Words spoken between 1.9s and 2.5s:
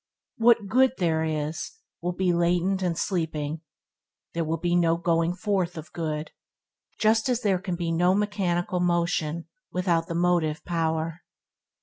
will be